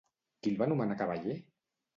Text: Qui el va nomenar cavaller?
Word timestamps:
Qui 0.39 0.49
el 0.53 0.57
va 0.63 0.69
nomenar 0.71 0.99
cavaller? 1.03 1.39